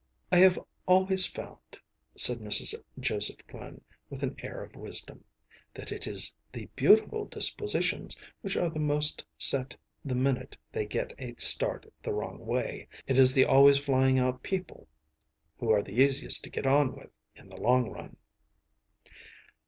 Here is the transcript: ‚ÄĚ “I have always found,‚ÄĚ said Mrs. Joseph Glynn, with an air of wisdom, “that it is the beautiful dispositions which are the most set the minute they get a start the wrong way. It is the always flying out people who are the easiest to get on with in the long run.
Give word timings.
‚ÄĚ 0.31 0.37
“I 0.37 0.37
have 0.41 0.59
always 0.87 1.27
found,‚ÄĚ 1.27 1.77
said 2.19 2.39
Mrs. 2.39 2.73
Joseph 2.99 3.45
Glynn, 3.45 3.81
with 4.09 4.23
an 4.23 4.33
air 4.41 4.63
of 4.63 4.75
wisdom, 4.75 5.23
“that 5.75 5.91
it 5.91 6.07
is 6.07 6.33
the 6.51 6.65
beautiful 6.75 7.25
dispositions 7.25 8.17
which 8.41 8.57
are 8.57 8.71
the 8.71 8.79
most 8.79 9.23
set 9.37 9.75
the 10.03 10.15
minute 10.15 10.57
they 10.71 10.87
get 10.87 11.13
a 11.19 11.35
start 11.35 11.85
the 12.01 12.13
wrong 12.13 12.43
way. 12.47 12.87
It 13.05 13.19
is 13.19 13.35
the 13.35 13.45
always 13.45 13.77
flying 13.77 14.17
out 14.17 14.41
people 14.41 14.87
who 15.59 15.69
are 15.69 15.83
the 15.83 16.01
easiest 16.01 16.43
to 16.45 16.49
get 16.49 16.65
on 16.65 16.95
with 16.95 17.11
in 17.35 17.47
the 17.49 17.57
long 17.61 17.91
run. 17.91 18.17